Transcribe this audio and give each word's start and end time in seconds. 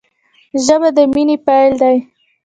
ژبه 0.65 0.89
د 0.95 0.97
مینې 1.13 1.37
پیل 1.45 1.71
دی 1.81 1.97